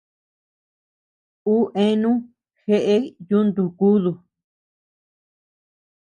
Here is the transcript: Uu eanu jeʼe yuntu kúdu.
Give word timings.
Uu 1.53 1.63
eanu 1.83 2.11
jeʼe 2.65 2.95
yuntu 3.27 3.63
kúdu. 3.77 4.11